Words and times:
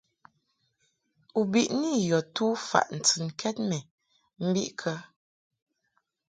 U 1.39 1.41
biʼni 1.51 1.89
yɔ 2.09 2.19
tufaʼ 2.35 2.85
ntɨnkɛd 2.97 3.57
mɛ 3.69 3.77
mbiʼ 4.47 4.69
kə? 4.79 4.93